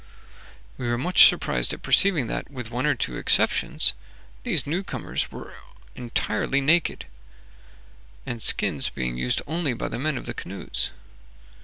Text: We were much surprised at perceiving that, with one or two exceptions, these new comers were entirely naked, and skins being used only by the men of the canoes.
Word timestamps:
We 0.79 0.87
were 0.87 0.97
much 0.97 1.27
surprised 1.29 1.73
at 1.73 1.83
perceiving 1.83 2.25
that, 2.25 2.49
with 2.49 2.71
one 2.71 2.87
or 2.87 2.95
two 2.95 3.17
exceptions, 3.17 3.93
these 4.41 4.65
new 4.65 4.81
comers 4.83 5.31
were 5.31 5.53
entirely 5.95 6.59
naked, 6.59 7.05
and 8.25 8.41
skins 8.41 8.89
being 8.89 9.15
used 9.15 9.43
only 9.45 9.73
by 9.75 9.89
the 9.89 9.99
men 9.99 10.17
of 10.17 10.25
the 10.25 10.33
canoes. 10.33 10.89